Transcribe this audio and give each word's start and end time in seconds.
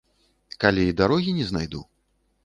Калі 0.63 0.85
дарогі 1.01 1.33
не 1.39 1.45
знайду? 1.51 1.81